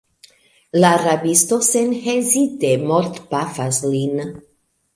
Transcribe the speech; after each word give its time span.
La 0.83 0.89
rabisto 1.01 1.59
senhezite 1.67 2.73
mortpafas 2.93 3.83
lin. 3.95 4.27